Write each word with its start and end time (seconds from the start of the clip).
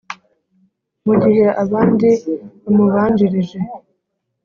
Mu 1.05 1.13
gihe 1.23 1.45
abandi 1.63 2.09
bamubanjirije 2.63 3.59